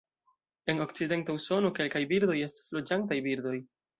[0.71, 3.57] En okcidenta Usono, kelkaj birdoj estas loĝantaj birdoj.